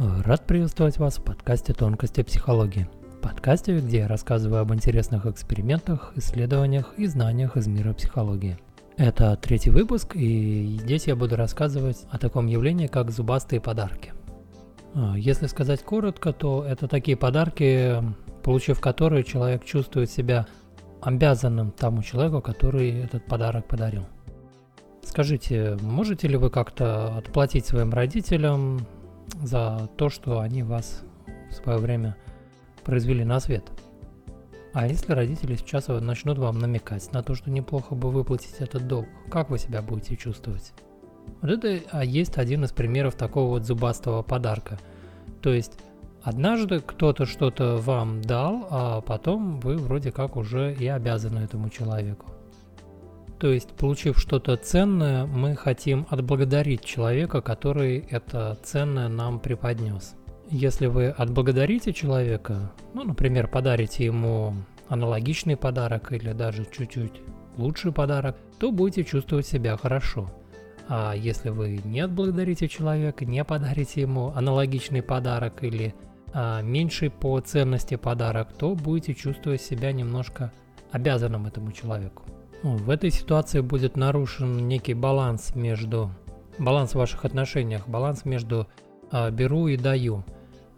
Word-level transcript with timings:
Рад 0.00 0.46
приветствовать 0.46 0.96
вас 0.98 1.18
в 1.18 1.24
подкасте 1.24 1.72
«Тонкости 1.72 2.22
психологии». 2.22 2.88
Подкасте, 3.20 3.80
где 3.80 3.98
я 3.98 4.06
рассказываю 4.06 4.60
об 4.60 4.72
интересных 4.72 5.26
экспериментах, 5.26 6.12
исследованиях 6.14 6.94
и 6.96 7.06
знаниях 7.06 7.56
из 7.56 7.66
мира 7.66 7.92
психологии. 7.94 8.56
Это 8.96 9.34
третий 9.34 9.70
выпуск, 9.70 10.14
и 10.14 10.78
здесь 10.82 11.08
я 11.08 11.16
буду 11.16 11.34
рассказывать 11.34 12.06
о 12.12 12.18
таком 12.18 12.46
явлении, 12.46 12.86
как 12.86 13.10
зубастые 13.10 13.60
подарки. 13.60 14.12
А, 14.94 15.18
если 15.18 15.48
сказать 15.48 15.82
коротко, 15.82 16.32
то 16.32 16.62
это 16.62 16.86
такие 16.86 17.16
подарки, 17.16 18.00
получив 18.44 18.80
которые 18.80 19.24
человек 19.24 19.64
чувствует 19.64 20.12
себя 20.12 20.46
обязанным 21.00 21.72
тому 21.72 22.04
человеку, 22.04 22.40
который 22.40 23.00
этот 23.00 23.26
подарок 23.26 23.66
подарил. 23.66 24.06
Скажите, 25.02 25.76
можете 25.82 26.28
ли 26.28 26.36
вы 26.36 26.50
как-то 26.50 27.16
отплатить 27.16 27.66
своим 27.66 27.90
родителям 27.90 28.86
за 29.42 29.88
то, 29.96 30.08
что 30.08 30.40
они 30.40 30.62
вас 30.62 31.02
в 31.50 31.54
свое 31.54 31.78
время 31.78 32.16
произвели 32.84 33.24
на 33.24 33.40
свет? 33.40 33.64
А 34.72 34.86
если 34.86 35.12
родители 35.12 35.56
сейчас 35.56 35.88
начнут 35.88 36.38
вам 36.38 36.58
намекать 36.58 37.10
на 37.12 37.22
то, 37.22 37.34
что 37.34 37.50
неплохо 37.50 37.94
бы 37.94 38.10
выплатить 38.10 38.56
этот 38.58 38.86
долг, 38.86 39.06
как 39.30 39.50
вы 39.50 39.58
себя 39.58 39.82
будете 39.82 40.16
чувствовать? 40.16 40.72
Вот 41.40 41.50
это 41.50 41.80
а 41.90 42.04
есть 42.04 42.38
один 42.38 42.64
из 42.64 42.72
примеров 42.72 43.14
такого 43.14 43.48
вот 43.48 43.64
зубастого 43.64 44.22
подарка. 44.22 44.78
То 45.42 45.52
есть 45.52 45.78
однажды 46.22 46.80
кто-то 46.80 47.26
что-то 47.26 47.76
вам 47.76 48.22
дал, 48.22 48.66
а 48.70 49.00
потом 49.00 49.60
вы 49.60 49.76
вроде 49.76 50.12
как 50.12 50.36
уже 50.36 50.74
и 50.74 50.86
обязаны 50.86 51.40
этому 51.40 51.70
человеку. 51.70 52.26
То 53.38 53.52
есть, 53.52 53.68
получив 53.68 54.18
что-то 54.18 54.56
ценное, 54.56 55.24
мы 55.24 55.54
хотим 55.54 56.06
отблагодарить 56.10 56.84
человека, 56.84 57.40
который 57.40 57.98
это 58.10 58.58
ценное 58.64 59.08
нам 59.08 59.38
преподнес. 59.38 60.16
Если 60.50 60.86
вы 60.86 61.08
отблагодарите 61.08 61.92
человека, 61.92 62.72
ну, 62.94 63.04
например, 63.04 63.46
подарите 63.46 64.04
ему 64.04 64.54
аналогичный 64.88 65.56
подарок 65.56 66.10
или 66.12 66.32
даже 66.32 66.64
чуть-чуть 66.64 67.20
лучший 67.56 67.92
подарок, 67.92 68.36
то 68.58 68.72
будете 68.72 69.04
чувствовать 69.04 69.46
себя 69.46 69.76
хорошо. 69.76 70.32
А 70.88 71.12
если 71.14 71.50
вы 71.50 71.80
не 71.84 72.00
отблагодарите 72.00 72.66
человека, 72.66 73.24
не 73.24 73.44
подарите 73.44 74.00
ему 74.00 74.32
аналогичный 74.34 75.02
подарок 75.02 75.62
или 75.62 75.94
а, 76.32 76.62
меньший 76.62 77.10
по 77.10 77.38
ценности 77.40 77.96
подарок, 77.96 78.52
то 78.58 78.74
будете 78.74 79.14
чувствовать 79.14 79.60
себя 79.60 79.92
немножко 79.92 80.50
обязанным 80.90 81.46
этому 81.46 81.72
человеку. 81.72 82.24
Ну, 82.62 82.76
в 82.76 82.90
этой 82.90 83.10
ситуации 83.10 83.60
будет 83.60 83.96
нарушен 83.96 84.66
некий 84.66 84.94
баланс 84.94 85.54
между 85.54 86.10
баланс 86.58 86.92
в 86.92 86.96
ваших 86.96 87.24
отношениях, 87.24 87.88
баланс 87.88 88.24
между 88.24 88.66
э, 89.12 89.30
беру 89.30 89.68
и 89.68 89.76
даю. 89.76 90.24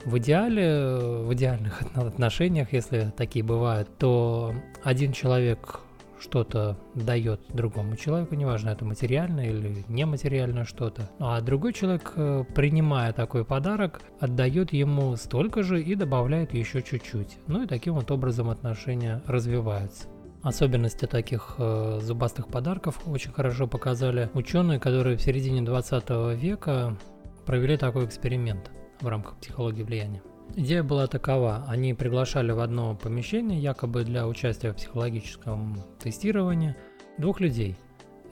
В 0.05 0.19
идеале, 0.19 0.97
в 1.25 1.33
идеальных 1.35 1.83
отношениях, 1.95 2.73
если 2.73 3.13
такие 3.17 3.45
бывают, 3.45 3.89
то 3.99 4.55
один 4.83 5.13
человек 5.13 5.81
что-то 6.21 6.79
дает 6.95 7.41
другому 7.49 7.97
человеку, 7.97 8.35
неважно, 8.35 8.69
это 8.69 8.85
материальное 8.85 9.47
или 9.47 9.85
нематериальное 9.89 10.65
что-то, 10.65 11.09
а 11.19 11.41
другой 11.41 11.73
человек, 11.73 12.13
э, 12.15 12.45
принимая 12.55 13.15
такой 13.15 13.47
подарок, 13.47 14.03
отдает 14.21 14.75
ему 14.75 15.17
столько 15.17 15.63
же 15.63 15.83
и 15.83 15.95
добавляет 15.95 16.53
еще 16.53 16.83
чуть-чуть. 16.83 17.39
Ну 17.47 17.63
и 17.63 17.67
таким 17.67 17.95
вот 17.95 18.11
образом 18.11 18.51
отношения 18.51 19.23
развиваются. 19.27 20.09
Особенности 20.43 21.05
таких 21.05 21.57
э, 21.59 21.99
зубастых 22.01 22.49
подарков 22.49 23.01
очень 23.07 23.31
хорошо 23.31 23.67
показали 23.67 24.31
ученые, 24.33 24.81
которые 24.81 25.19
в 25.19 25.23
середине 25.23 25.61
20 25.61 26.11
века 26.41 26.97
провели 27.45 27.77
такой 27.77 28.07
эксперимент 28.07 28.71
в 29.01 29.09
рамках 29.09 29.37
психологии 29.37 29.83
влияния. 29.83 30.23
Идея 30.57 30.83
была 30.83 31.07
такова. 31.07 31.65
Они 31.69 31.95
приглашали 31.95 32.53
в 32.53 32.61
одно 32.61 32.97
помещение, 32.97 33.61
якобы 33.61 34.03
для 34.05 34.27
участия 34.27 34.73
в 34.73 34.77
психологическом 34.77 35.85
тестировании, 36.03 36.75
двух 37.19 37.41
людей. 37.41 37.77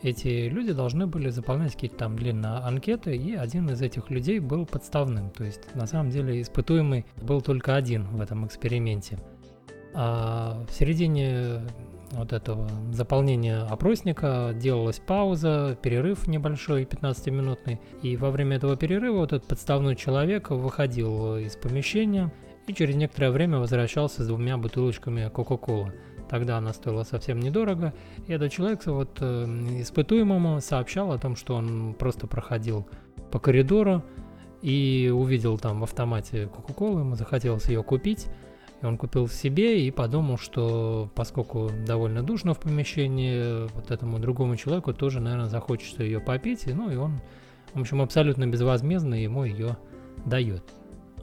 Эти 0.03 0.49
люди 0.49 0.73
должны 0.73 1.07
были 1.07 1.29
заполнять 1.29 1.73
какие-то 1.73 1.97
там 1.97 2.17
длинные 2.17 2.59
анкеты, 2.59 3.17
и 3.17 3.35
один 3.35 3.69
из 3.71 3.83
этих 3.83 4.11
людей 4.11 4.39
был 4.39 4.65
подставным. 4.65 5.31
То 5.31 5.45
есть, 5.45 5.75
на 5.75 5.87
самом 5.87 6.11
деле, 6.11 6.41
испытуемый 6.41 7.05
был 7.21 7.41
только 7.41 7.75
один 7.75 8.05
в 8.05 8.21
этом 8.21 8.47
эксперименте. 8.47 9.19
А 9.95 10.65
в 10.69 10.73
середине 10.73 11.63
вот 12.13 12.33
этого 12.33 12.69
заполнения 12.91 13.61
опросника 13.61 14.53
делалась 14.55 14.99
пауза, 14.99 15.79
перерыв 15.83 16.27
небольшой, 16.27 16.85
15-минутный. 16.85 17.81
И 18.03 18.17
во 18.17 18.31
время 18.31 18.57
этого 18.57 18.77
перерыва 18.77 19.19
вот 19.19 19.33
этот 19.33 19.49
подставной 19.49 19.97
человек 19.97 20.51
выходил 20.51 21.37
из 21.37 21.57
помещения 21.57 22.33
и 22.67 22.75
через 22.75 22.97
некоторое 22.97 23.31
время 23.31 23.59
возвращался 23.59 24.23
с 24.23 24.27
двумя 24.27 24.57
бутылочками 24.57 25.29
Кока-Колы. 25.29 25.93
Тогда 26.29 26.59
она 26.59 26.73
стоила 26.73 27.05
совсем 27.05 27.41
недорого. 27.41 27.95
И 28.27 28.33
этот 28.33 28.53
человек 28.53 28.85
вот 28.87 29.19
э, 29.21 29.45
испытуемому 29.81 30.61
сообщал 30.61 31.13
о 31.13 31.19
том, 31.19 31.37
что 31.37 31.55
он 31.55 31.95
просто 31.95 32.27
проходил 32.27 32.87
по 33.31 33.39
коридору 33.39 34.03
и 34.61 35.13
увидел 35.15 35.59
там 35.59 35.81
в 35.81 35.85
автомате 35.85 36.47
Кока-Колу, 36.49 37.01
ему 37.01 37.15
захотелось 37.15 37.69
ее 37.69 37.83
купить. 37.83 38.27
И 38.81 38.87
он 38.87 38.97
купил 38.97 39.29
себе 39.29 39.87
и 39.87 39.91
подумал, 39.91 40.39
что 40.39 41.11
поскольку 41.15 41.71
довольно 41.87 42.23
душно 42.23 42.55
в 42.55 42.61
помещении, 42.61 43.69
вот 43.75 43.91
этому 43.91 44.19
другому 44.19 44.57
человеку 44.57 44.95
тоже, 44.95 45.21
наверное, 45.21 45.49
захочется 45.49 46.05
ее 46.05 46.21
попить. 46.21 46.67
И, 46.67 46.73
ну 46.73 46.91
и 46.91 46.97
он, 46.97 47.21
в 47.75 47.81
общем, 47.81 48.01
абсолютно 48.01 48.47
безвозмездно 48.47 49.15
ему 49.15 49.45
ее 49.45 49.77
дает. 50.25 50.63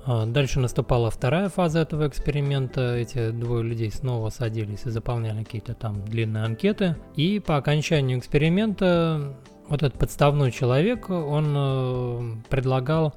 А 0.08 0.26
дальше 0.26 0.60
наступала 0.60 1.10
вторая 1.10 1.50
фаза 1.50 1.80
этого 1.80 2.08
эксперимента. 2.08 2.96
Эти 2.96 3.32
двое 3.32 3.64
людей 3.64 3.90
снова 3.90 4.30
садились 4.30 4.86
и 4.86 4.92
заполняли 4.92 5.44
какие-то 5.44 5.74
там 5.74 6.06
длинные 6.06 6.44
анкеты. 6.44 6.96
И 7.16 7.40
по 7.40 7.58
окончанию 7.58 8.20
эксперимента 8.20 9.36
вот 9.68 9.82
этот 9.82 9.98
подставной 9.98 10.52
человек, 10.52 11.10
он 11.10 11.54
э, 11.58 12.22
предлагал 12.50 13.16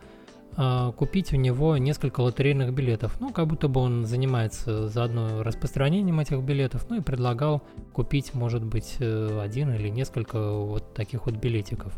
а, 0.61 0.91
купить 0.91 1.33
у 1.33 1.37
него 1.37 1.77
несколько 1.77 2.21
лотерейных 2.21 2.75
билетов. 2.75 3.21
Ну, 3.21 3.31
как 3.31 3.47
будто 3.47 3.69
бы 3.69 3.81
он 3.81 4.07
занимается 4.07 4.89
заодно 4.89 5.45
распространением 5.45 6.19
этих 6.19 6.41
билетов, 6.41 6.87
ну 6.91 6.97
и 6.97 7.01
предлагал 7.01 7.63
купить, 7.93 8.35
может 8.35 8.65
быть, 8.65 8.97
э, 8.99 9.41
один 9.41 9.73
или 9.73 9.89
несколько 9.89 10.51
вот 10.53 10.95
таких 10.95 11.27
вот 11.27 11.37
билетиков. 11.37 11.93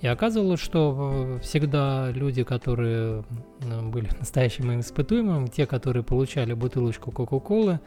И 0.00 0.06
оказывалось, 0.06 0.58
что 0.58 1.12
э, 1.12 1.40
всегда 1.42 2.10
люди, 2.12 2.44
которые 2.44 3.24
были 3.60 4.08
настоящим 4.18 4.80
испытуемым, 4.80 5.48
те, 5.48 5.66
которые 5.66 6.02
получали 6.02 6.54
бутылочку 6.54 7.10
Кока-Колы, 7.10 7.78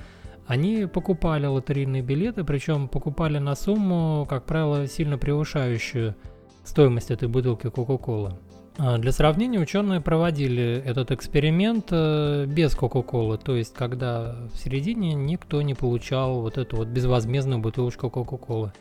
они 0.45 0.85
покупали 0.85 1.47
лотерейные 1.47 2.03
билеты, 2.03 2.43
причем 2.43 2.89
покупали 2.89 3.39
на 3.39 3.55
сумму, 3.55 4.27
как 4.29 4.45
правило, 4.45 4.85
сильно 4.85 5.17
превышающую 5.17 6.15
стоимость 6.63 7.09
этой 7.09 7.27
бутылки 7.27 7.71
Кока-Колы. 7.71 8.33
А, 8.77 8.97
для 8.97 9.11
сравнения, 9.13 9.59
ученые 9.59 10.01
проводили 10.01 10.83
этот 10.85 11.11
эксперимент 11.11 11.87
э, 11.91 12.45
без 12.45 12.75
Кока-Колы, 12.75 13.37
то 13.37 13.55
есть 13.55 13.73
когда 13.73 14.35
в 14.53 14.57
середине 14.57 15.13
никто 15.13 15.61
не 15.61 15.73
получал 15.73 16.41
вот 16.41 16.57
эту 16.57 16.77
вот 16.77 16.89
безвозмездную 16.89 17.59
бутылочку 17.59 18.09
Кока-Колы. 18.09 18.73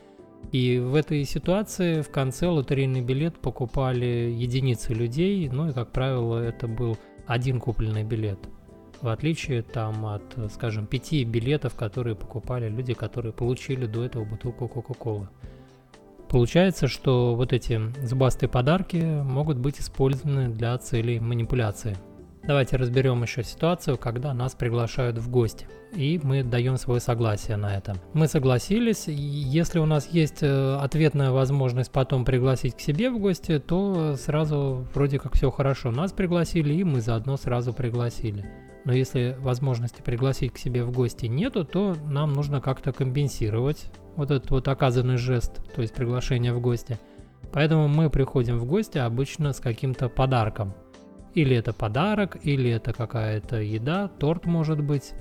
И 0.51 0.79
в 0.79 0.97
этой 0.97 1.25
ситуации 1.25 2.03
в 2.03 2.11
конце 2.11 2.49
лотерейный 2.49 3.03
билет 3.03 3.39
покупали 3.39 4.35
единицы 4.37 4.93
людей, 4.93 5.49
ну 5.49 5.71
и, 5.71 5.73
как 5.73 5.93
правило, 5.93 6.39
это 6.39 6.67
был 6.67 6.99
один 7.27 7.61
купленный 7.61 8.03
билет. 8.03 8.39
В 9.01 9.09
отличие 9.09 9.63
там 9.63 10.07
от, 10.07 10.23
скажем, 10.53 10.87
пяти 10.87 11.25
билетов, 11.25 11.77
которые 11.77 12.17
покупали 12.17 12.69
люди, 12.69 12.95
которые 12.95 13.33
получили 13.33 13.87
до 13.87 14.05
этого 14.05 14.25
бутылку 14.25 14.67
Кока-Колы. 14.67 15.29
Получается, 16.35 16.89
что 16.89 17.37
вот 17.37 17.53
эти 17.53 17.81
зубастые 18.05 18.51
подарки 18.51 18.97
могут 18.97 19.57
быть 19.57 19.79
использованы 19.79 20.49
для 20.49 20.77
целей 20.79 21.21
манипуляции. 21.21 21.97
Давайте 22.43 22.75
разберем 22.75 23.23
еще 23.23 23.45
ситуацию, 23.45 23.97
когда 23.97 24.35
нас 24.35 24.57
приглашают 24.57 25.17
в 25.17 25.31
гости, 25.31 25.69
и 25.95 26.19
мы 26.25 26.43
даем 26.43 26.77
свое 26.77 27.01
согласие 27.01 27.57
на 27.57 27.77
это. 27.77 27.95
Мы 28.15 28.27
согласились, 28.27 29.05
если 29.07 29.79
у 29.79 29.87
нас 29.87 30.09
есть 30.11 30.43
э, 30.43 30.75
ответная 30.75 31.31
возможность 31.31 31.93
потом 31.93 32.25
пригласить 32.25 32.77
к 32.77 32.81
себе 32.81 33.11
в 33.11 33.21
гости, 33.21 33.61
то 33.61 34.17
сразу 34.17 34.89
вроде 34.93 35.21
как 35.21 35.37
все 35.37 35.53
хорошо. 35.53 35.93
Нас 35.93 36.11
пригласили, 36.11 36.75
и 36.75 36.83
мы 36.83 37.01
заодно 37.01 37.37
сразу 37.37 37.73
пригласили. 37.73 38.45
Но 38.85 38.93
если 38.93 39.37
возможности 39.41 40.03
пригласить 40.03 40.53
к 40.53 40.59
себе 40.59 40.85
в 40.85 40.93
гости 40.93 41.27
нету, 41.27 41.65
то 41.65 41.97
нам 42.07 42.33
нужно 42.33 42.61
как-то 42.61 42.93
компенсировать 42.93 43.91
вот 44.17 44.31
этот 44.31 44.51
вот 44.51 44.69
оказанный 44.69 45.17
жест, 45.17 45.61
то 45.75 45.81
есть 45.81 45.95
приглашение 45.95 46.53
в 46.53 46.61
гости. 46.61 46.99
Поэтому 47.53 47.89
мы 47.89 48.11
приходим 48.11 48.59
в 48.59 48.67
гости 48.67 48.99
обычно 48.99 49.53
с 49.53 49.61
каким-то 49.61 50.09
подарком. 50.09 50.75
Или 51.35 51.57
это 51.57 51.73
подарок, 51.73 52.37
или 52.43 52.71
это 52.71 52.93
какая-то 52.93 53.61
еда, 53.61 54.09
торт 54.09 54.47
может 54.47 54.83
быть. 54.83 55.13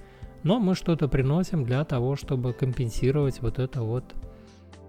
Но 0.43 0.59
мы 0.59 0.75
что-то 0.75 1.07
приносим 1.07 1.63
для 1.63 1.85
того, 1.85 2.15
чтобы 2.15 2.53
компенсировать 2.53 3.41
вот 3.41 3.59
это 3.59 3.81
вот 3.81 4.13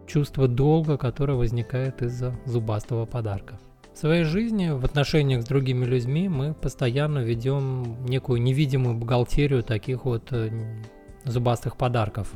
чувство 0.07 0.49
долга, 0.49 0.99
которое 0.99 1.35
возникает 1.35 2.03
из-за 2.03 2.35
зубастого 2.45 3.07
подарка. 3.07 3.59
В 3.95 3.99
своей 3.99 4.25
жизни, 4.25 4.71
в 4.71 4.85
отношениях 4.85 5.43
с 5.43 5.45
другими 5.45 5.85
людьми, 5.85 6.29
мы 6.29 6.53
постоянно 6.53 7.21
ведем 7.21 8.05
некую 8.07 8.43
невидимую 8.43 8.97
бухгалтерию 8.97 9.63
таких 9.63 10.05
вот 10.05 10.33
э, 10.33 10.51
зубастых 11.25 11.77
подарков. 11.77 12.33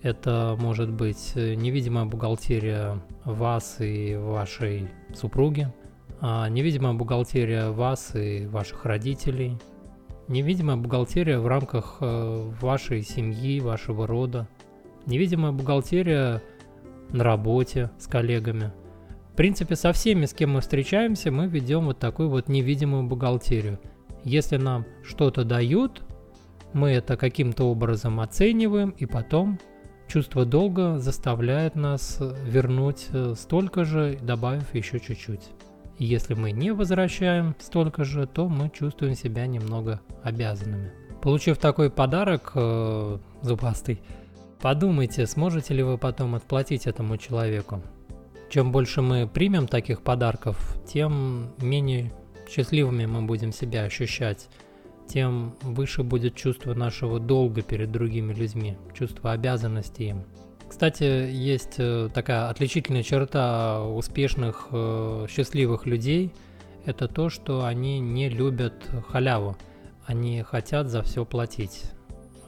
Это 0.00 0.56
может 0.60 0.92
быть 0.92 1.32
э, 1.34 1.54
невидимая 1.54 2.04
бухгалтерия 2.04 3.02
вас 3.24 3.80
и 3.80 4.14
вашей 4.14 4.88
супруги, 5.12 5.66
а 6.20 6.48
невидимая 6.48 6.92
бухгалтерия 6.92 7.70
вас 7.70 8.14
и 8.14 8.46
ваших 8.46 8.84
родителей, 8.84 9.58
невидимая 10.28 10.76
бухгалтерия 10.76 11.40
в 11.40 11.48
рамках 11.48 11.96
э, 12.00 12.48
вашей 12.60 13.02
семьи, 13.02 13.58
вашего 13.58 14.06
рода, 14.06 14.46
невидимая 15.04 15.50
бухгалтерия 15.50 16.40
на 17.10 17.24
работе 17.24 17.90
с 17.98 18.06
коллегами– 18.06 18.70
в 19.32 19.36
принципе, 19.36 19.76
со 19.76 19.92
всеми, 19.92 20.26
с 20.26 20.34
кем 20.34 20.52
мы 20.52 20.60
встречаемся, 20.60 21.30
мы 21.30 21.46
ведем 21.46 21.86
вот 21.86 21.98
такую 21.98 22.28
вот 22.28 22.48
невидимую 22.48 23.04
бухгалтерию. 23.04 23.78
Если 24.24 24.56
нам 24.56 24.84
что-то 25.02 25.44
дают, 25.44 26.02
мы 26.72 26.90
это 26.90 27.16
каким-то 27.16 27.64
образом 27.64 28.20
оцениваем, 28.20 28.90
и 28.90 29.06
потом 29.06 29.58
чувство 30.08 30.44
долга 30.44 30.98
заставляет 30.98 31.74
нас 31.74 32.18
вернуть 32.44 33.06
э, 33.12 33.34
столько 33.36 33.84
же, 33.84 34.18
добавив 34.20 34.74
еще 34.74 34.98
чуть-чуть. 34.98 35.48
Если 35.98 36.34
мы 36.34 36.50
не 36.50 36.72
возвращаем 36.72 37.54
столько 37.58 38.04
же, 38.04 38.26
то 38.26 38.48
мы 38.48 38.70
чувствуем 38.70 39.14
себя 39.14 39.46
немного 39.46 40.00
обязанными. 40.22 40.92
Получив 41.22 41.58
такой 41.58 41.90
подарок 41.90 42.52
э, 42.54 43.18
зубастый, 43.42 44.00
подумайте, 44.60 45.26
сможете 45.26 45.74
ли 45.74 45.82
вы 45.82 45.98
потом 45.98 46.34
отплатить 46.34 46.86
этому 46.86 47.16
человеку. 47.16 47.82
Чем 48.50 48.72
больше 48.72 49.00
мы 49.00 49.28
примем 49.28 49.68
таких 49.68 50.02
подарков, 50.02 50.76
тем 50.84 51.52
менее 51.58 52.12
счастливыми 52.50 53.06
мы 53.06 53.22
будем 53.22 53.52
себя 53.52 53.84
ощущать, 53.84 54.48
тем 55.06 55.54
выше 55.62 56.02
будет 56.02 56.34
чувство 56.34 56.74
нашего 56.74 57.20
долга 57.20 57.62
перед 57.62 57.92
другими 57.92 58.32
людьми, 58.32 58.76
чувство 58.92 59.30
обязанности 59.30 60.02
им. 60.02 60.24
Кстати, 60.68 61.04
есть 61.04 61.76
э, 61.78 62.08
такая 62.12 62.48
отличительная 62.48 63.04
черта 63.04 63.84
успешных, 63.84 64.66
э, 64.72 65.26
счастливых 65.30 65.86
людей, 65.86 66.32
это 66.84 67.06
то, 67.06 67.28
что 67.28 67.64
они 67.64 68.00
не 68.00 68.28
любят 68.28 68.74
халяву, 69.08 69.56
они 70.06 70.42
хотят 70.42 70.88
за 70.88 71.02
все 71.02 71.24
платить. 71.24 71.84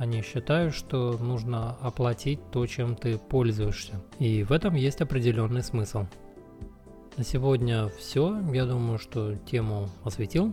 Они 0.03 0.21
считают, 0.21 0.75
что 0.75 1.17
нужно 1.17 1.77
оплатить 1.81 2.41
то, 2.51 2.67
чем 2.67 2.97
ты 2.97 3.19
пользуешься. 3.19 4.03
И 4.19 4.43
в 4.43 4.51
этом 4.51 4.75
есть 4.75 5.01
определенный 5.01 5.63
смысл. 5.63 6.07
На 7.17 7.23
сегодня 7.23 7.87
все. 7.87 8.37
Я 8.53 8.65
думаю, 8.67 8.99
что 8.99 9.37
тему 9.37 9.89
осветил. 10.03 10.53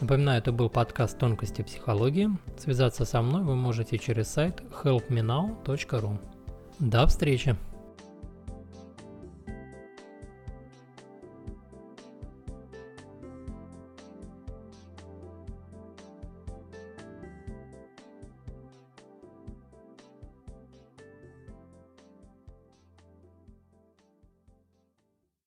Напоминаю, 0.00 0.38
это 0.38 0.52
был 0.52 0.70
подкаст 0.70 1.18
«Тонкости 1.18 1.60
психологии». 1.60 2.30
Связаться 2.56 3.04
со 3.04 3.20
мной 3.20 3.42
вы 3.42 3.56
можете 3.56 3.98
через 3.98 4.28
сайт 4.28 4.62
helpmenow.ru. 4.82 6.18
До 6.78 7.06
встречи! 7.06 7.58